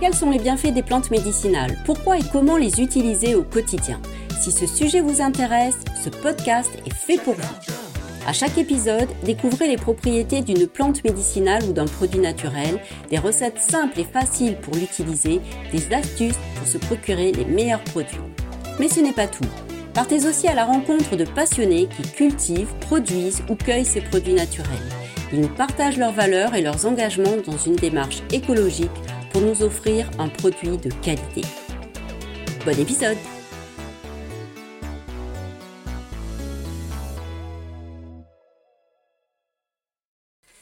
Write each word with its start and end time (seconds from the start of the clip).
Quels 0.00 0.14
sont 0.14 0.30
les 0.30 0.38
bienfaits 0.38 0.72
des 0.72 0.82
plantes 0.82 1.10
médicinales? 1.10 1.76
Pourquoi 1.84 2.18
et 2.18 2.22
comment 2.32 2.56
les 2.56 2.80
utiliser 2.80 3.34
au 3.34 3.42
quotidien? 3.42 4.00
Si 4.40 4.52
ce 4.52 4.66
sujet 4.66 5.00
vous 5.00 5.20
intéresse, 5.20 5.76
ce 6.02 6.08
podcast 6.08 6.70
est 6.86 6.94
fait 6.94 7.18
pour 7.18 7.34
vous. 7.34 7.54
À 8.26 8.32
chaque 8.32 8.56
épisode, 8.56 9.08
découvrez 9.22 9.68
les 9.68 9.76
propriétés 9.76 10.40
d'une 10.40 10.66
plante 10.66 11.04
médicinale 11.04 11.62
ou 11.64 11.72
d'un 11.72 11.84
produit 11.84 12.20
naturel, 12.20 12.80
des 13.10 13.18
recettes 13.18 13.58
simples 13.58 14.00
et 14.00 14.04
faciles 14.04 14.56
pour 14.56 14.74
l'utiliser, 14.74 15.40
des 15.72 15.94
astuces 15.94 16.38
pour 16.56 16.66
se 16.66 16.78
procurer 16.78 17.32
les 17.32 17.44
meilleurs 17.44 17.84
produits. 17.84 18.18
Mais 18.78 18.88
ce 18.88 19.00
n'est 19.00 19.12
pas 19.12 19.26
tout. 19.26 19.44
Partez 19.92 20.26
aussi 20.26 20.48
à 20.48 20.54
la 20.54 20.64
rencontre 20.64 21.16
de 21.16 21.24
passionnés 21.24 21.88
qui 21.96 22.10
cultivent, 22.10 22.74
produisent 22.80 23.42
ou 23.48 23.56
cueillent 23.56 23.84
ces 23.84 24.00
produits 24.00 24.34
naturels. 24.34 25.03
Ils 25.36 25.48
partagent 25.48 25.96
leurs 25.96 26.12
valeurs 26.12 26.54
et 26.54 26.62
leurs 26.62 26.86
engagements 26.86 27.36
dans 27.44 27.58
une 27.58 27.74
démarche 27.74 28.22
écologique 28.32 28.90
pour 29.32 29.40
nous 29.40 29.64
offrir 29.64 30.08
un 30.20 30.28
produit 30.28 30.78
de 30.78 30.90
qualité. 31.02 31.40
Bon 32.64 32.78
épisode 32.78 33.16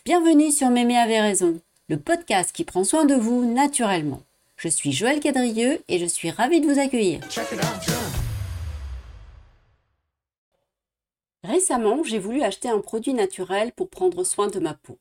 Bienvenue 0.06 0.50
sur 0.50 0.70
Mémé 0.70 0.96
avait 0.96 1.20
raison, 1.20 1.60
le 1.90 1.98
podcast 1.98 2.50
qui 2.52 2.64
prend 2.64 2.84
soin 2.84 3.04
de 3.04 3.14
vous 3.14 3.44
naturellement. 3.52 4.22
Je 4.56 4.68
suis 4.68 4.92
Joël 4.92 5.20
Cadrieux 5.20 5.82
et 5.88 5.98
je 5.98 6.06
suis 6.06 6.30
ravie 6.30 6.62
de 6.62 6.66
vous 6.66 6.80
accueillir. 6.80 7.20
Récemment, 11.44 12.04
j'ai 12.04 12.20
voulu 12.20 12.42
acheter 12.42 12.68
un 12.68 12.80
produit 12.80 13.14
naturel 13.14 13.72
pour 13.72 13.90
prendre 13.90 14.22
soin 14.22 14.48
de 14.48 14.60
ma 14.60 14.74
peau. 14.74 14.98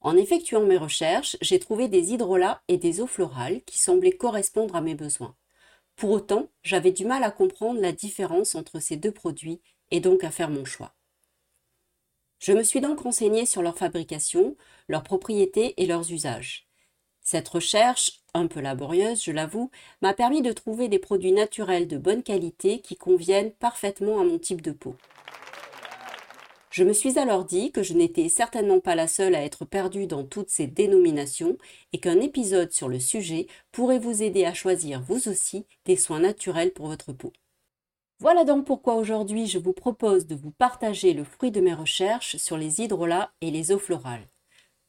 En 0.00 0.16
effectuant 0.16 0.62
mes 0.62 0.76
recherches, 0.76 1.36
j'ai 1.40 1.58
trouvé 1.58 1.88
des 1.88 2.12
hydrolats 2.12 2.62
et 2.68 2.76
des 2.76 3.00
eaux 3.00 3.06
florales 3.06 3.62
qui 3.62 3.78
semblaient 3.78 4.12
correspondre 4.12 4.76
à 4.76 4.80
mes 4.80 4.94
besoins. 4.94 5.34
Pour 5.96 6.10
autant, 6.10 6.48
j'avais 6.62 6.92
du 6.92 7.04
mal 7.04 7.24
à 7.24 7.30
comprendre 7.30 7.80
la 7.80 7.92
différence 7.92 8.54
entre 8.54 8.80
ces 8.80 8.96
deux 8.96 9.10
produits 9.10 9.60
et 9.90 10.00
donc 10.00 10.24
à 10.24 10.30
faire 10.30 10.50
mon 10.50 10.64
choix. 10.64 10.94
Je 12.38 12.52
me 12.52 12.62
suis 12.62 12.80
donc 12.80 13.00
renseignée 13.00 13.46
sur 13.46 13.62
leur 13.62 13.76
fabrication, 13.76 14.56
leurs 14.88 15.02
propriétés 15.02 15.74
et 15.82 15.86
leurs 15.86 16.12
usages. 16.12 16.68
Cette 17.20 17.48
recherche, 17.48 18.20
un 18.32 18.46
peu 18.46 18.60
laborieuse, 18.60 19.24
je 19.24 19.32
l'avoue, 19.32 19.70
m'a 20.02 20.14
permis 20.14 20.40
de 20.40 20.52
trouver 20.52 20.88
des 20.88 21.00
produits 21.00 21.32
naturels 21.32 21.88
de 21.88 21.98
bonne 21.98 22.22
qualité 22.22 22.80
qui 22.80 22.94
conviennent 22.94 23.52
parfaitement 23.52 24.20
à 24.20 24.24
mon 24.24 24.38
type 24.38 24.62
de 24.62 24.70
peau. 24.70 24.94
Je 26.78 26.84
me 26.84 26.92
suis 26.92 27.18
alors 27.18 27.44
dit 27.44 27.72
que 27.72 27.82
je 27.82 27.92
n'étais 27.92 28.28
certainement 28.28 28.78
pas 28.78 28.94
la 28.94 29.08
seule 29.08 29.34
à 29.34 29.42
être 29.42 29.64
perdue 29.64 30.06
dans 30.06 30.22
toutes 30.22 30.48
ces 30.48 30.68
dénominations 30.68 31.58
et 31.92 31.98
qu'un 31.98 32.20
épisode 32.20 32.70
sur 32.70 32.88
le 32.88 33.00
sujet 33.00 33.48
pourrait 33.72 33.98
vous 33.98 34.22
aider 34.22 34.44
à 34.44 34.54
choisir 34.54 35.02
vous 35.02 35.28
aussi 35.28 35.66
des 35.86 35.96
soins 35.96 36.20
naturels 36.20 36.72
pour 36.72 36.86
votre 36.86 37.12
peau. 37.12 37.32
Voilà 38.20 38.44
donc 38.44 38.64
pourquoi 38.64 38.94
aujourd'hui 38.94 39.48
je 39.48 39.58
vous 39.58 39.72
propose 39.72 40.28
de 40.28 40.36
vous 40.36 40.52
partager 40.52 41.14
le 41.14 41.24
fruit 41.24 41.50
de 41.50 41.60
mes 41.60 41.74
recherches 41.74 42.36
sur 42.36 42.56
les 42.56 42.80
hydrolats 42.80 43.32
et 43.40 43.50
les 43.50 43.72
eaux 43.72 43.80
florales. 43.80 44.28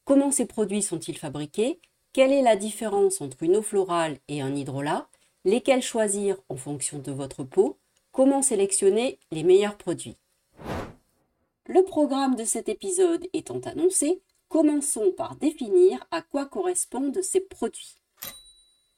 Comment 0.04 0.30
ces 0.30 0.46
produits 0.46 0.82
sont-ils 0.82 1.18
fabriqués? 1.18 1.80
Quelle 2.12 2.30
est 2.30 2.42
la 2.42 2.54
différence 2.54 3.20
entre 3.20 3.42
une 3.42 3.56
eau 3.56 3.62
florale 3.62 4.18
et 4.28 4.42
un 4.42 4.54
hydrolat? 4.54 5.08
Lesquels 5.44 5.82
choisir 5.82 6.36
en 6.50 6.56
fonction 6.56 7.00
de 7.00 7.10
votre 7.10 7.42
peau? 7.42 7.78
Comment 8.12 8.42
sélectionner 8.42 9.18
les 9.32 9.42
meilleurs 9.42 9.76
produits? 9.76 10.18
Le 11.66 11.84
programme 11.84 12.36
de 12.36 12.44
cet 12.44 12.68
épisode 12.68 13.26
étant 13.32 13.60
annoncé, 13.60 14.22
commençons 14.48 15.12
par 15.12 15.36
définir 15.36 16.06
à 16.10 16.22
quoi 16.22 16.46
correspondent 16.46 17.22
ces 17.22 17.40
produits. 17.40 18.00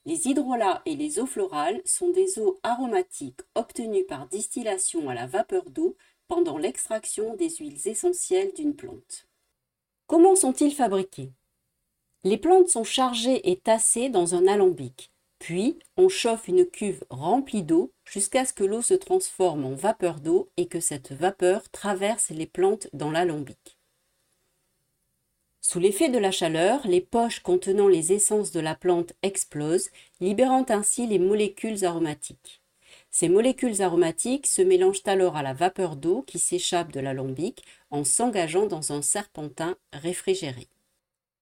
Les 0.05 0.27
hydrolats 0.27 0.83
et 0.85 0.97
les 0.97 1.21
eaux 1.21 1.27
florales 1.27 1.81
sont 1.85 2.11
des 2.11 2.39
eaux 2.39 2.59
aromatiques 2.63 3.41
obtenues 3.55 4.05
par 4.05 4.27
distillation 4.27 5.09
à 5.09 5.15
la 5.15 5.27
vapeur 5.27 5.71
d'eau 5.71 5.97
pendant 6.27 6.59
l'extraction 6.59 7.37
des 7.37 7.51
huiles 7.51 7.87
essentielles 7.87 8.53
d'une 8.55 8.75
plante. 8.75 9.29
Comment 10.07 10.35
sont-ils 10.35 10.75
fabriqués 10.75 11.31
Les 12.25 12.37
plantes 12.37 12.69
sont 12.69 12.85
chargées 12.85 13.51
et 13.51 13.57
tassées 13.57 14.09
dans 14.09 14.35
un 14.35 14.47
alambic. 14.49 15.12
Puis, 15.43 15.81
on 15.97 16.09
chauffe 16.09 16.47
une 16.47 16.65
cuve 16.65 17.03
remplie 17.11 17.65
d'eau 17.65 17.93
jusqu'à 18.05 18.45
ce 18.45 18.53
que 18.53 18.63
l'eau 18.63 18.81
se 18.81 18.95
transforme 18.95 19.65
en 19.65 19.75
vapeur 19.75 20.21
d'eau 20.21 20.53
et 20.57 20.67
que 20.67 20.79
cette 20.79 21.11
vapeur 21.11 21.69
traverse 21.71 22.31
les 22.31 22.47
plantes 22.47 22.87
dans 22.93 23.11
l'alambic. 23.11 23.77
Sous 25.61 25.81
l'effet 25.81 26.11
de 26.11 26.19
la 26.19 26.31
chaleur, 26.31 26.87
les 26.87 27.01
poches 27.01 27.41
contenant 27.41 27.89
les 27.89 28.13
essences 28.13 28.53
de 28.53 28.61
la 28.61 28.77
plante 28.77 29.15
explosent, 29.23 29.91
libérant 30.21 30.65
ainsi 30.69 31.09
les 31.09 31.19
molécules 31.19 31.85
aromatiques. 31.85 32.63
Ces 33.11 33.29
molécules 33.29 33.83
aromatiques 33.83 34.47
se 34.47 34.63
mélangent 34.63 35.03
alors 35.07 35.37
à 35.37 35.43
la 35.43 35.55
vapeur 35.55 35.97
d'eau 35.97 36.23
qui 36.23 36.39
s'échappe 36.39 36.93
de 36.93 37.01
l'alambic 37.01 37.65
en 37.91 38.05
s'engageant 38.05 38.67
dans 38.67 38.93
un 38.93 39.03
serpentin 39.03 39.77
réfrigéré. 39.93 40.69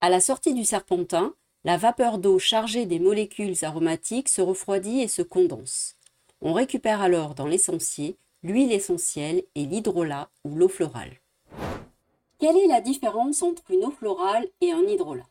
À 0.00 0.08
la 0.08 0.20
sortie 0.20 0.54
du 0.54 0.64
serpentin, 0.64 1.34
la 1.64 1.76
vapeur 1.76 2.18
d'eau 2.18 2.38
chargée 2.38 2.86
des 2.86 2.98
molécules 2.98 3.64
aromatiques 3.64 4.28
se 4.28 4.40
refroidit 4.40 5.02
et 5.02 5.08
se 5.08 5.22
condense. 5.22 5.96
On 6.40 6.54
récupère 6.54 7.02
alors 7.02 7.34
dans 7.34 7.46
l'essentiel 7.46 8.14
l'huile 8.42 8.72
essentielle 8.72 9.42
et 9.54 9.66
l'hydrolat 9.66 10.30
ou 10.44 10.54
l'eau 10.54 10.68
florale. 10.68 11.20
Quelle 12.38 12.56
est 12.56 12.68
la 12.68 12.80
différence 12.80 13.42
entre 13.42 13.70
une 13.70 13.84
eau 13.84 13.90
florale 13.90 14.48
et 14.62 14.72
un 14.72 14.80
hydrolat? 14.80 15.28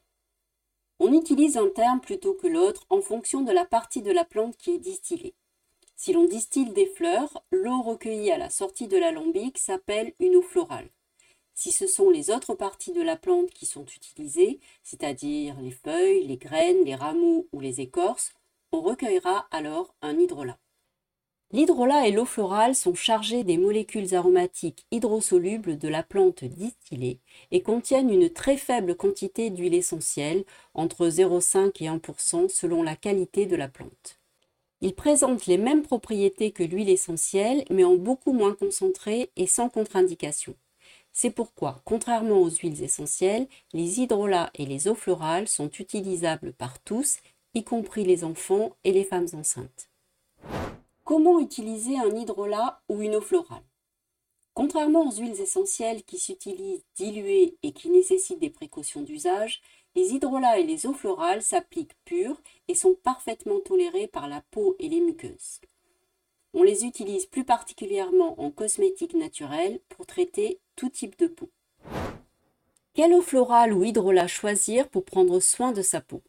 On 1.00 1.12
utilise 1.14 1.58
un 1.58 1.70
terme 1.70 2.02
plutôt 2.02 2.34
que 2.34 2.46
l'autre 2.46 2.86
en 2.90 3.02
fonction 3.02 3.42
de 3.42 3.52
la 3.52 3.66
partie 3.66 4.04
de 4.04 4.12
la 4.12 4.26
plante 4.26 4.58
qui 4.58 4.72
est 4.72 4.80
distillée. 4.80 5.34
Si 5.96 6.14
l'on 6.14 6.26
distille 6.26 6.70
des 6.72 6.86
fleurs, 6.86 7.44
l'eau 7.52 7.82
recueillie 7.82 8.32
à 8.32 8.38
la 8.38 8.52
sortie 8.52 8.88
de 8.88 8.98
l'alambic 8.98 9.58
s'appelle 9.58 10.14
une 10.20 10.36
eau 10.36 10.42
florale. 10.44 10.90
Si 11.62 11.74
ce 11.74 11.88
sont 11.88 12.10
les 12.10 12.30
autres 12.30 12.56
parties 12.56 12.94
de 12.94 13.02
la 13.02 13.18
plante 13.18 13.50
qui 13.50 13.66
sont 13.66 13.84
utilisées, 13.84 14.62
c'est-à-dire 14.82 15.60
les 15.60 15.72
feuilles, 15.72 16.26
les 16.26 16.38
graines, 16.38 16.86
les 16.86 16.96
rameaux 16.96 17.50
ou 17.52 17.60
les 17.60 17.82
écorces, 17.82 18.32
on 18.72 18.80
recueillera 18.80 19.46
alors 19.52 19.94
un 20.02 20.18
hydrolat. 20.18 20.58
L'hydrolat 21.52 22.08
et 22.08 22.14
l'eau 22.14 22.24
florale 22.24 22.76
sont 22.76 22.96
chargés 22.96 23.44
des 23.44 23.58
molécules 23.58 24.16
aromatiques 24.16 24.86
hydrosolubles 24.92 25.78
de 25.78 25.90
la 25.90 26.02
plante 26.02 26.46
distillée 26.46 27.20
et 27.52 27.62
contiennent 27.62 28.10
une 28.10 28.30
très 28.30 28.56
faible 28.56 28.96
quantité 28.96 29.50
d'huile 29.50 29.76
essentielle, 29.76 30.46
entre 30.74 31.10
0,5 31.10 31.84
et 31.84 31.90
1% 31.90 32.48
selon 32.48 32.84
la 32.84 32.96
qualité 32.96 33.46
de 33.46 33.58
la 33.58 33.68
plante. 33.68 34.18
Ils 34.80 34.96
présentent 34.96 35.46
les 35.46 35.58
mêmes 35.58 35.84
propriétés 35.84 36.52
que 36.52 36.64
l'huile 36.64 36.88
essentielle, 36.88 37.66
mais 37.70 37.84
en 37.84 37.98
beaucoup 37.98 38.32
moins 38.32 38.56
concentré 38.56 39.30
et 39.36 39.46
sans 39.46 39.68
contre-indication. 39.68 40.56
C'est 41.12 41.32
pourquoi, 41.32 41.82
contrairement 41.86 42.38
aux 42.38 42.50
huiles 42.50 42.84
essentielles, 42.84 43.48
les 43.74 44.00
hydrolats 44.00 44.52
et 44.56 44.66
les 44.66 44.88
eaux 44.88 44.96
florales 44.96 45.48
sont 45.48 45.70
utilisables 45.70 46.54
par 46.54 46.80
tous, 46.82 47.18
y 47.54 47.64
compris 47.64 48.04
les 48.06 48.24
enfants 48.24 48.76
et 48.84 48.92
les 48.92 49.04
femmes 49.04 49.28
enceintes. 49.34 49.90
Comment 51.04 51.40
utiliser 51.40 51.98
un 51.98 52.16
hydrolat 52.16 52.82
ou 52.88 53.02
une 53.02 53.16
eau 53.16 53.22
florale? 53.22 53.64
Contrairement 54.54 55.08
aux 55.08 55.12
huiles 55.12 55.40
essentielles 55.40 56.04
qui 56.04 56.20
s'utilisent 56.20 56.86
diluées 56.96 57.58
et 57.64 57.72
qui 57.72 57.90
nécessitent 57.90 58.40
des 58.40 58.50
précautions 58.50 59.02
d'usage, 59.02 59.62
les 59.96 60.14
hydrolats 60.14 60.60
et 60.60 60.64
les 60.64 60.86
eaux 60.86 60.94
florales 60.94 61.42
s'appliquent 61.42 61.98
pures 62.06 62.42
et 62.68 62.76
sont 62.76 62.94
parfaitement 62.94 63.60
tolérés 63.60 64.08
par 64.08 64.28
la 64.28 64.42
peau 64.52 64.76
et 64.80 64.90
les 64.90 65.02
muqueuses. 65.02 65.62
On 66.54 66.64
les 66.64 66.84
utilise 66.84 67.28
plus 67.28 67.44
particulièrement 67.44 68.40
en 68.42 68.50
cosmétique 68.50 69.14
naturelle 69.14 69.80
pour 69.90 70.06
traiter 70.06 70.60
tout 70.76 70.90
type 70.90 71.18
de 71.20 71.28
peau. 71.28 71.50
Quelle 72.94 73.14
eau 73.14 73.22
florale 73.22 73.72
ou 73.74 73.84
hydrolat 73.84 74.28
choisir 74.28 74.90
pour 74.90 75.06
prendre 75.06 75.40
soin 75.40 75.72
de 75.72 75.82
sa 75.82 76.02
peau? 76.02 76.24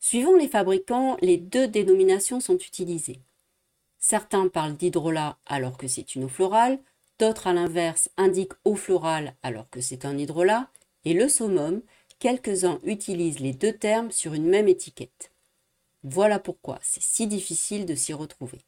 Suivant 0.00 0.34
les 0.34 0.48
fabricants, 0.48 1.16
les 1.22 1.36
deux 1.36 1.68
dénominations 1.68 2.40
sont 2.40 2.58
utilisées. 2.58 3.20
Certains 3.98 4.48
parlent 4.48 4.76
d'hydrolat 4.76 5.38
alors 5.46 5.76
que 5.76 5.88
c'est 5.88 6.14
une 6.14 6.24
eau 6.24 6.28
florale, 6.28 6.80
d'autres 7.18 7.46
à 7.46 7.52
l'inverse 7.52 8.10
indiquent 8.16 8.54
eau 8.64 8.74
florale 8.74 9.34
alors 9.42 9.70
que 9.70 9.80
c'est 9.80 10.04
un 10.04 10.18
hydrolat, 10.18 10.68
et 11.04 11.14
le 11.14 11.28
summum, 11.28 11.82
quelques-uns 12.18 12.80
utilisent 12.84 13.40
les 13.40 13.52
deux 13.52 13.72
termes 13.72 14.10
sur 14.10 14.34
une 14.34 14.48
même 14.48 14.68
étiquette. 14.68 15.32
Voilà 16.02 16.38
pourquoi 16.38 16.78
c'est 16.82 17.02
si 17.02 17.26
difficile 17.26 17.86
de 17.86 17.94
s'y 17.94 18.12
retrouver. 18.12 18.60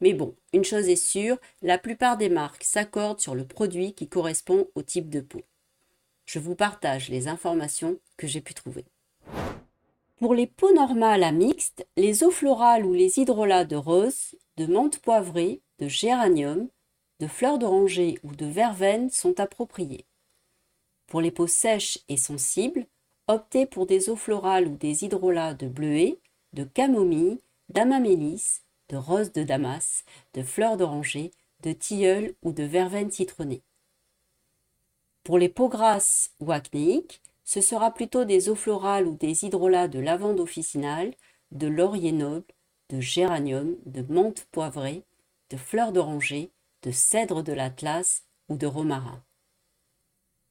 Mais 0.00 0.12
bon, 0.12 0.34
une 0.52 0.64
chose 0.64 0.88
est 0.88 0.96
sûre, 0.96 1.38
la 1.62 1.78
plupart 1.78 2.16
des 2.16 2.28
marques 2.28 2.64
s'accordent 2.64 3.20
sur 3.20 3.34
le 3.34 3.46
produit 3.46 3.94
qui 3.94 4.08
correspond 4.08 4.68
au 4.74 4.82
type 4.82 5.10
de 5.10 5.20
peau. 5.20 5.42
Je 6.24 6.38
vous 6.38 6.54
partage 6.54 7.08
les 7.08 7.26
informations 7.26 7.98
que 8.16 8.26
j'ai 8.26 8.40
pu 8.40 8.54
trouver. 8.54 8.84
Pour 10.18 10.34
les 10.34 10.46
peaux 10.46 10.72
normales 10.72 11.22
à 11.22 11.32
mixtes, 11.32 11.86
les 11.96 12.24
eaux 12.24 12.30
florales 12.30 12.84
ou 12.84 12.92
les 12.92 13.18
hydrolats 13.18 13.64
de 13.64 13.76
rose, 13.76 14.34
de 14.56 14.66
menthe 14.66 14.98
poivrée, 14.98 15.60
de 15.78 15.88
géranium, 15.88 16.68
de 17.20 17.26
fleurs 17.26 17.58
d'oranger 17.58 18.18
ou 18.22 18.34
de 18.34 18.46
verveine 18.46 19.10
sont 19.10 19.40
appropriés. 19.40 20.06
Pour 21.06 21.20
les 21.20 21.30
peaux 21.30 21.46
sèches 21.46 22.00
et 22.08 22.16
sensibles, 22.16 22.86
optez 23.26 23.64
pour 23.64 23.86
des 23.86 24.08
eaux 24.08 24.16
florales 24.16 24.66
ou 24.66 24.76
des 24.76 25.04
hydrolats 25.04 25.54
de 25.54 25.68
bleuet, 25.68 26.18
de 26.52 26.64
camomille, 26.64 27.40
d'amamélis, 27.68 28.62
de 28.88 28.96
rose 28.96 29.32
de 29.32 29.42
damas, 29.42 30.04
de 30.34 30.42
fleurs 30.42 30.76
d'oranger, 30.76 31.30
de 31.62 31.72
tilleul 31.72 32.34
ou 32.42 32.52
de 32.52 32.62
verveine 32.62 33.10
citronnée. 33.10 33.62
Pour 35.24 35.38
les 35.38 35.48
peaux 35.48 35.68
grasses 35.68 36.30
ou 36.40 36.52
acnéiques, 36.52 37.20
ce 37.44 37.60
sera 37.60 37.92
plutôt 37.92 38.24
des 38.24 38.48
eaux 38.48 38.54
florales 38.54 39.06
ou 39.06 39.16
des 39.16 39.44
hydrolats 39.44 39.88
de 39.88 39.98
lavande 39.98 40.40
officinale, 40.40 41.14
de 41.50 41.66
laurier 41.66 42.12
noble, 42.12 42.46
de 42.90 43.00
géranium, 43.00 43.76
de 43.86 44.02
menthe 44.12 44.46
poivrée, 44.50 45.02
de 45.50 45.56
fleurs 45.56 45.92
d'oranger, 45.92 46.50
de 46.82 46.90
cèdre 46.90 47.42
de 47.42 47.52
l'Atlas 47.52 48.22
ou 48.48 48.56
de 48.56 48.66
romarin. 48.66 49.22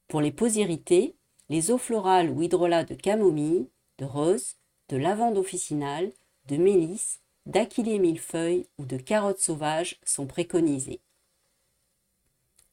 Pour 0.08 0.20
les 0.20 0.32
peaux 0.32 0.48
irritées, 0.48 1.16
les 1.48 1.70
eaux 1.70 1.78
florales 1.78 2.30
ou 2.30 2.42
hydrolats 2.42 2.84
de 2.84 2.94
camomille, 2.94 3.68
de 3.98 4.04
rose, 4.04 4.54
de 4.88 4.96
lavande 4.96 5.38
officinale, 5.38 6.12
de 6.46 6.56
mélisse, 6.56 7.20
d'aquilée 7.46 7.98
millefeuille 7.98 8.66
ou 8.78 8.84
de 8.84 8.96
carottes 8.96 9.40
sauvages 9.40 9.98
sont 10.04 10.26
préconisés. 10.26 11.00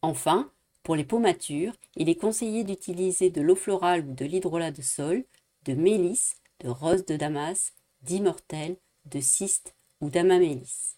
Enfin, 0.01 0.51
pour 0.83 0.95
les 0.95 1.03
peaux 1.03 1.19
matures, 1.19 1.73
il 1.95 2.09
est 2.09 2.19
conseillé 2.19 2.63
d'utiliser 2.63 3.29
de 3.29 3.41
l'eau 3.41 3.55
florale 3.55 4.05
ou 4.07 4.13
de 4.13 4.25
l'hydrolat 4.25 4.71
de 4.71 4.81
sol, 4.81 5.25
de 5.63 5.73
mélisse, 5.73 6.35
de 6.59 6.69
rose 6.69 7.05
de 7.05 7.15
Damas, 7.15 7.73
d'immortel, 8.01 8.77
de 9.05 9.19
cyste 9.19 9.75
ou 10.01 10.09
d'amamélis. 10.09 10.97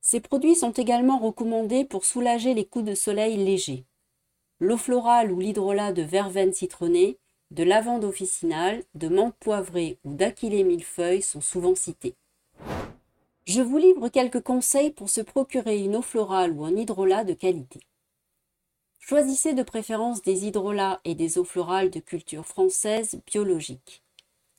Ces 0.00 0.20
produits 0.20 0.56
sont 0.56 0.72
également 0.72 1.18
recommandés 1.18 1.84
pour 1.84 2.04
soulager 2.04 2.54
les 2.54 2.64
coups 2.64 2.86
de 2.86 2.94
soleil 2.94 3.36
légers. 3.36 3.84
L'eau 4.58 4.76
florale 4.76 5.30
ou 5.30 5.38
l'hydrolat 5.38 5.92
de 5.92 6.02
verveine 6.02 6.52
citronnée, 6.52 7.18
de 7.50 7.62
lavande 7.62 8.04
officinale, 8.04 8.82
de 8.94 9.08
menthe 9.08 9.36
poivrée 9.38 9.98
ou 10.04 10.14
d'aquilée 10.14 10.64
millefeuille 10.64 11.22
sont 11.22 11.40
souvent 11.40 11.74
cités. 11.74 12.16
Je 13.48 13.62
vous 13.62 13.78
livre 13.78 14.10
quelques 14.10 14.42
conseils 14.42 14.90
pour 14.90 15.08
se 15.08 15.22
procurer 15.22 15.78
une 15.78 15.96
eau 15.96 16.02
florale 16.02 16.52
ou 16.52 16.66
un 16.66 16.76
hydrolat 16.76 17.24
de 17.24 17.32
qualité. 17.32 17.80
Choisissez 18.98 19.54
de 19.54 19.62
préférence 19.62 20.20
des 20.20 20.44
hydrolats 20.44 21.00
et 21.06 21.14
des 21.14 21.38
eaux 21.38 21.44
florales 21.44 21.88
de 21.88 21.98
culture 21.98 22.44
française 22.44 23.22
biologique. 23.26 24.04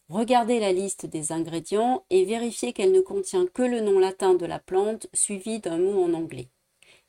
Regardez 0.07 0.59
la 0.59 0.71
liste 0.71 1.05
des 1.05 1.31
ingrédients 1.31 2.03
et 2.09 2.25
vérifiez 2.25 2.73
qu'elle 2.73 2.91
ne 2.91 3.01
contient 3.01 3.45
que 3.45 3.61
le 3.61 3.79
nom 3.79 3.99
latin 3.99 4.33
de 4.33 4.47
la 4.47 4.57
plante 4.57 5.05
suivi 5.13 5.59
d'un 5.59 5.77
mot 5.77 6.03
en 6.03 6.15
anglais. 6.15 6.49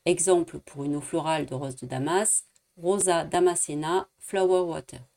Exemple 0.04 0.58
pour 0.58 0.84
une 0.84 0.96
eau 0.96 1.00
florale 1.00 1.46
de 1.46 1.54
rose 1.54 1.76
de 1.76 1.86
Damas, 1.86 2.44
Rosa 2.76 3.24
damascena 3.24 4.06
flower 4.18 4.68
water. 4.68 5.09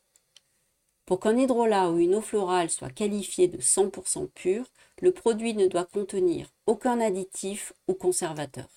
Pour 1.06 1.20
qu'un 1.20 1.38
hydrolat 1.38 1.92
ou 1.92 2.00
une 2.00 2.16
eau 2.16 2.22
florale 2.22 2.70
soit 2.70 2.90
qualifié 2.90 3.48
de 3.48 3.58
100% 3.58 4.28
pur, 4.30 4.66
le 5.02 5.12
produit 5.12 5.54
ne 5.54 5.68
doit 5.68 5.86
contenir 5.86 6.48
aucun 6.66 7.02
additif 7.02 7.74
ou 7.88 7.94
conservateur. 7.94 8.70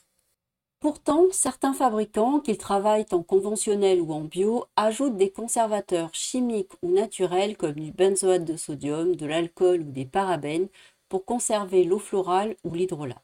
Pourtant, 0.81 1.27
certains 1.31 1.73
fabricants, 1.73 2.41
qu'ils 2.41 2.59
travaillent 2.59 3.07
en 3.13 3.23
conventionnel 3.23 4.01
ou 4.01 4.13
en 4.13 4.23
bio, 4.23 4.67
ajoutent 4.77 5.17
des 5.17 5.31
conservateurs 5.31 6.15
chimiques 6.15 6.73
ou 6.83 6.91
naturels 6.91 7.57
comme 7.57 7.75
du 7.75 7.93
benzoate 7.93 8.45
de 8.45 8.57
sodium, 8.57 9.17
de 9.17 9.27
l'alcool 9.27 9.81
ou 9.81 9.91
des 9.91 10.05
parabènes 10.05 10.69
pour 11.09 11.25
conserver 11.25 11.85
l'eau 11.85 11.99
florale 11.99 12.57
ou 12.65 12.75
l'hydrolat. 12.75 13.23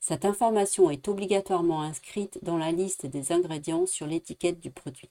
Cette 0.00 0.24
information 0.24 0.90
est 0.90 1.06
obligatoirement 1.08 1.82
inscrite 1.82 2.42
dans 2.42 2.56
la 2.56 2.72
liste 2.72 3.06
des 3.06 3.32
ingrédients 3.32 3.86
sur 3.86 4.06
l'étiquette 4.06 4.58
du 4.58 4.70
produit. 4.70 5.10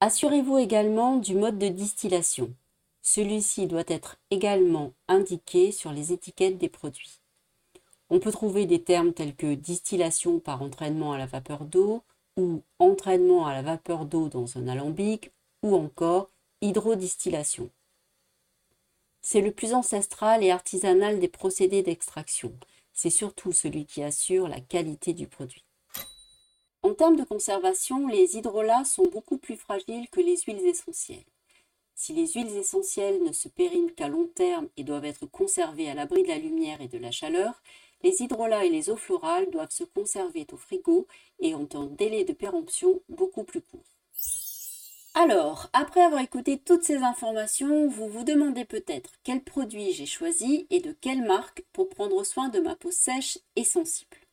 Assurez-vous 0.00 0.58
également 0.58 1.16
du 1.16 1.34
mode 1.34 1.58
de 1.58 1.68
distillation. 1.68 2.54
Celui-ci 3.00 3.66
doit 3.66 3.84
être 3.86 4.18
également 4.30 4.92
indiqué 5.08 5.72
sur 5.72 5.90
les 5.90 6.12
étiquettes 6.12 6.58
des 6.58 6.68
produits. 6.68 7.22
On 8.10 8.20
peut 8.20 8.30
trouver 8.30 8.66
des 8.66 8.82
termes 8.82 9.14
tels 9.14 9.34
que 9.34 9.54
distillation 9.54 10.38
par 10.38 10.60
entraînement 10.60 11.14
à 11.14 11.18
la 11.18 11.24
vapeur 11.24 11.64
d'eau 11.64 12.02
ou 12.36 12.62
entraînement 12.78 13.46
à 13.46 13.54
la 13.54 13.62
vapeur 13.62 14.04
d'eau 14.04 14.28
dans 14.28 14.58
un 14.58 14.68
alambic 14.68 15.32
ou 15.62 15.74
encore 15.74 16.30
hydrodistillation. 16.60 17.70
C'est 19.22 19.40
le 19.40 19.50
plus 19.50 19.72
ancestral 19.72 20.44
et 20.44 20.50
artisanal 20.50 21.20
des 21.20 21.28
procédés 21.28 21.82
d'extraction. 21.82 22.52
C'est 22.92 23.10
surtout 23.10 23.52
celui 23.52 23.86
qui 23.86 24.02
assure 24.02 24.46
la 24.46 24.60
qualité 24.60 25.14
du 25.14 25.26
produit. 25.26 25.65
En 26.86 26.94
termes 26.94 27.16
de 27.16 27.24
conservation, 27.24 28.06
les 28.06 28.36
hydrolats 28.36 28.84
sont 28.84 29.08
beaucoup 29.10 29.38
plus 29.38 29.56
fragiles 29.56 30.08
que 30.08 30.20
les 30.20 30.36
huiles 30.46 30.64
essentielles. 30.64 31.26
Si 31.96 32.12
les 32.12 32.28
huiles 32.28 32.56
essentielles 32.56 33.24
ne 33.24 33.32
se 33.32 33.48
périment 33.48 33.90
qu'à 33.90 34.06
long 34.06 34.28
terme 34.28 34.68
et 34.76 34.84
doivent 34.84 35.04
être 35.04 35.26
conservées 35.26 35.90
à 35.90 35.94
l'abri 35.94 36.22
de 36.22 36.28
la 36.28 36.38
lumière 36.38 36.80
et 36.80 36.86
de 36.86 36.98
la 36.98 37.10
chaleur, 37.10 37.60
les 38.04 38.22
hydrolats 38.22 38.64
et 38.64 38.68
les 38.68 38.88
eaux 38.88 38.96
florales 38.96 39.50
doivent 39.50 39.72
se 39.72 39.82
conserver 39.82 40.46
au 40.52 40.56
frigo 40.56 41.08
et 41.40 41.56
ont 41.56 41.68
un 41.74 41.86
délai 41.86 42.22
de 42.22 42.32
péremption 42.32 43.00
beaucoup 43.08 43.42
plus 43.42 43.62
court. 43.62 43.96
Alors, 45.14 45.68
après 45.72 46.02
avoir 46.02 46.22
écouté 46.22 46.56
toutes 46.56 46.84
ces 46.84 46.98
informations, 46.98 47.88
vous 47.88 48.06
vous 48.06 48.22
demandez 48.22 48.64
peut-être 48.64 49.10
quel 49.24 49.42
produit 49.42 49.90
j'ai 49.90 50.06
choisi 50.06 50.68
et 50.70 50.78
de 50.78 50.92
quelle 50.92 51.24
marque 51.24 51.64
pour 51.72 51.88
prendre 51.88 52.22
soin 52.22 52.48
de 52.48 52.60
ma 52.60 52.76
peau 52.76 52.92
sèche 52.92 53.40
et 53.56 53.64
sensible. 53.64 54.25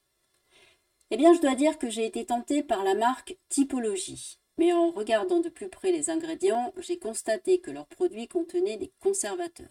Eh 1.13 1.15
bien, 1.15 1.31
je 1.31 1.41
dois 1.41 1.53
dire 1.53 1.77
que 1.77 1.91
j'ai 1.91 2.07
été 2.07 2.25
tentée 2.25 2.63
par 2.63 2.83
la 2.83 2.95
marque 2.95 3.37
Typologie. 3.47 4.39
Mais 4.57 4.73
en 4.73 4.89
regardant 4.89 5.41
de 5.41 5.49
plus 5.49 5.69
près 5.69 5.91
les 5.91 6.09
ingrédients, 6.09 6.73
j'ai 6.77 6.97
constaté 6.97 7.61
que 7.61 7.69
leurs 7.69 7.85
produits 7.85 8.27
contenaient 8.27 8.77
des 8.77 8.91
conservateurs. 8.99 9.69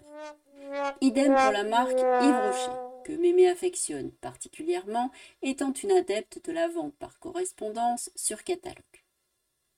Idem 1.00 1.34
pour 1.34 1.50
la 1.50 1.64
marque 1.64 1.98
Yves 1.98 2.46
Rocher 2.46 2.78
que 3.04 3.12
Mémé 3.20 3.48
affectionne 3.48 4.12
particulièrement, 4.12 5.10
étant 5.42 5.72
une 5.72 5.90
adepte 5.90 6.40
de 6.44 6.52
la 6.52 6.68
vente 6.68 6.94
par 6.94 7.18
correspondance 7.18 8.10
sur 8.14 8.44
catalogue. 8.44 9.02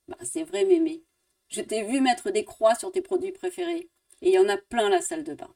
Bah, 0.07 0.19
c'est 0.23 0.45
vrai, 0.45 0.67
Mémé. 0.67 1.03
Je 1.49 1.63
t'ai 1.63 1.83
vu 1.83 2.03
mettre 2.03 2.31
des 2.31 2.45
croix 2.45 2.75
sur 2.75 2.93
tes 2.93 3.01
produits 3.01 3.33
préférés. 3.33 3.89
Et 4.21 4.29
il 4.29 4.35
y 4.35 4.39
en 4.39 4.51
a 4.51 4.59
plein 4.59 4.91
la 4.91 5.01
salle 5.01 5.25
de 5.25 5.33
bain. 5.33 5.55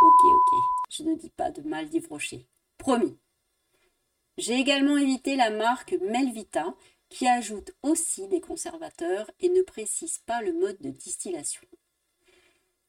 Ok, 0.00 0.24
ok. 0.24 0.60
Je 0.88 1.02
ne 1.02 1.14
dis 1.14 1.30
pas 1.36 1.50
de 1.50 1.60
mal 1.60 1.90
d'Yves 1.90 2.08
Rocher. 2.08 2.46
Promis. 2.78 3.18
J'ai 4.36 4.54
également 4.54 4.96
évité 4.96 5.36
la 5.36 5.50
marque 5.50 5.94
Melvita, 6.00 6.74
qui 7.08 7.28
ajoute 7.28 7.72
aussi 7.82 8.26
des 8.26 8.40
conservateurs 8.40 9.30
et 9.38 9.48
ne 9.48 9.62
précise 9.62 10.18
pas 10.18 10.42
le 10.42 10.52
mode 10.52 10.80
de 10.80 10.90
distillation. 10.90 11.62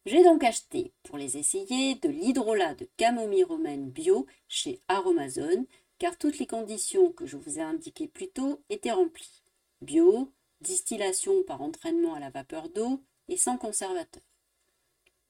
J'ai 0.07 0.23
donc 0.23 0.43
acheté, 0.43 0.93
pour 1.03 1.17
les 1.17 1.37
essayer, 1.37 1.95
de 1.95 2.09
l'hydrolat 2.09 2.75
de 2.75 2.87
camomille 2.97 3.43
romaine 3.43 3.89
bio 3.89 4.25
chez 4.47 4.81
Aromazone, 4.87 5.65
car 5.99 6.17
toutes 6.17 6.39
les 6.39 6.47
conditions 6.47 7.11
que 7.11 7.25
je 7.25 7.37
vous 7.37 7.59
ai 7.59 7.61
indiquées 7.61 8.07
plus 8.07 8.29
tôt 8.29 8.61
étaient 8.69 8.91
remplies. 8.91 9.43
Bio, 9.81 10.31
distillation 10.61 11.43
par 11.43 11.61
entraînement 11.61 12.15
à 12.15 12.19
la 12.19 12.29
vapeur 12.29 12.69
d'eau 12.69 13.03
et 13.27 13.37
sans 13.37 13.57
conservateur. 13.57 14.23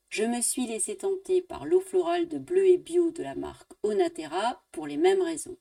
Je 0.09 0.23
me 0.23 0.41
suis 0.41 0.67
laissé 0.67 0.95
tenter 0.95 1.41
par 1.41 1.65
l'eau 1.65 1.81
florale 1.81 2.27
de 2.27 2.37
bleu 2.37 2.67
et 2.67 2.77
bio 2.77 3.11
de 3.11 3.23
la 3.23 3.35
marque 3.35 3.71
Onatera 3.83 4.63
pour 4.71 4.87
les 4.87 4.97
mêmes 4.97 5.21
raisons. 5.21 5.57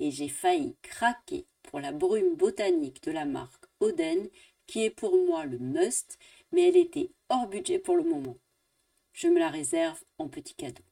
Et 0.00 0.10
j'ai 0.10 0.28
failli 0.28 0.74
craquer 0.82 1.46
pour 1.62 1.78
la 1.78 1.92
brume 1.92 2.34
botanique 2.34 3.04
de 3.04 3.12
la 3.12 3.24
marque 3.24 3.66
Oden, 3.78 4.28
qui 4.66 4.84
est 4.84 4.90
pour 4.90 5.16
moi 5.26 5.44
le 5.44 5.58
must 5.58 6.18
mais 6.52 6.68
elle 6.68 6.76
était 6.76 7.10
hors 7.28 7.46
budget 7.46 7.78
pour 7.78 7.96
le 7.96 8.04
moment. 8.04 8.36
Je 9.12 9.28
me 9.28 9.38
la 9.38 9.48
réserve 9.48 10.00
en 10.18 10.28
petit 10.28 10.54
cadeau. 10.54 10.82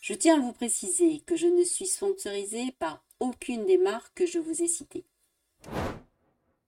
Je 0.00 0.14
tiens 0.14 0.38
à 0.38 0.40
vous 0.40 0.52
préciser 0.52 1.20
que 1.20 1.36
je 1.36 1.46
ne 1.46 1.62
suis 1.62 1.86
sponsorisée 1.86 2.72
par 2.78 3.04
aucune 3.20 3.66
des 3.66 3.78
marques 3.78 4.14
que 4.14 4.26
je 4.26 4.38
vous 4.38 4.62
ai 4.62 4.68
citées. 4.68 5.04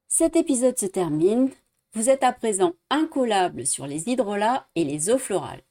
Cet 0.06 0.36
épisode 0.36 0.78
se 0.78 0.86
termine. 0.86 1.50
Vous 1.94 2.08
êtes 2.08 2.22
à 2.22 2.32
présent 2.32 2.74
incollable 2.90 3.66
sur 3.66 3.86
les 3.86 4.08
hydrolats 4.08 4.68
et 4.74 4.84
les 4.84 5.10
eaux 5.10 5.18
florales. 5.18 5.62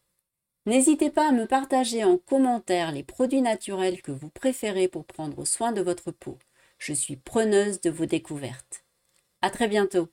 N'hésitez 0.68 1.10
pas 1.10 1.30
à 1.30 1.32
me 1.32 1.48
partager 1.48 2.04
en 2.04 2.18
commentaire 2.18 2.92
les 2.92 3.02
produits 3.02 3.42
naturels 3.42 4.04
que 4.04 4.12
vous 4.12 4.30
préférez 4.30 4.88
pour 4.88 5.06
prendre 5.06 5.44
soin 5.44 5.72
de 5.72 5.82
votre 5.82 6.12
peau. 6.12 6.38
Je 6.78 6.94
suis 6.94 7.16
preneuse 7.16 7.82
de 7.82 7.90
vos 7.90 8.06
découvertes. 8.06 8.84
À 9.42 9.50
très 9.50 9.68
bientôt. 9.68 10.10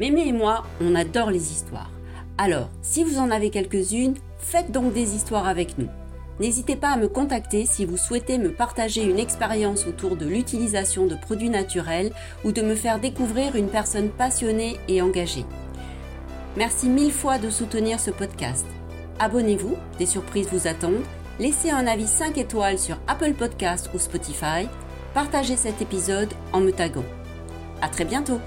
Mémé 0.00 0.26
et 0.26 0.32
moi, 0.32 0.64
on 0.80 0.96
adore 0.96 1.30
les 1.30 1.52
histoires. 1.52 1.92
Alors, 2.36 2.70
si 2.82 3.04
vous 3.04 3.18
en 3.18 3.30
avez 3.30 3.50
quelques-unes, 3.50 4.16
faites 4.38 4.72
donc 4.72 4.92
des 4.92 5.14
histoires 5.14 5.46
avec 5.46 5.78
nous. 5.78 5.88
N'hésitez 6.40 6.74
pas 6.74 6.88
à 6.88 6.96
me 6.96 7.06
contacter 7.06 7.64
si 7.64 7.84
vous 7.84 7.98
souhaitez 7.98 8.38
me 8.38 8.52
partager 8.52 9.04
une 9.04 9.20
expérience 9.20 9.86
autour 9.86 10.16
de 10.16 10.26
l'utilisation 10.26 11.06
de 11.06 11.14
produits 11.14 11.50
naturels 11.50 12.12
ou 12.44 12.50
de 12.50 12.62
me 12.62 12.74
faire 12.74 12.98
découvrir 12.98 13.54
une 13.54 13.68
personne 13.68 14.10
passionnée 14.10 14.78
et 14.88 15.00
engagée. 15.00 15.44
Merci 16.56 16.88
mille 16.88 17.12
fois 17.12 17.38
de 17.38 17.48
soutenir 17.48 18.00
ce 18.00 18.10
podcast. 18.10 18.66
Abonnez-vous, 19.20 19.76
des 19.98 20.06
surprises 20.06 20.48
vous 20.52 20.66
attendent. 20.66 21.04
Laissez 21.38 21.70
un 21.70 21.86
avis 21.86 22.08
5 22.08 22.38
étoiles 22.38 22.78
sur 22.78 22.98
Apple 23.06 23.34
Podcast 23.34 23.90
ou 23.94 23.98
Spotify. 23.98 24.66
Partagez 25.14 25.56
cet 25.56 25.80
épisode 25.80 26.32
en 26.52 26.60
me 26.60 26.72
taguant. 26.72 27.04
À 27.82 27.88
très 27.88 28.04
bientôt 28.04 28.40